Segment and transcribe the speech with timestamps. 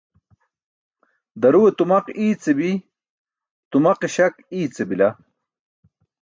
[1.41, 2.69] Daruwe tumaq iice bi,
[3.71, 5.09] tumaq-śak iice bila.